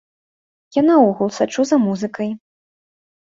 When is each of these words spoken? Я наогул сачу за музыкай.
Я 0.77 0.81
наогул 0.87 1.29
сачу 1.35 1.65
за 1.71 1.77
музыкай. 1.85 2.29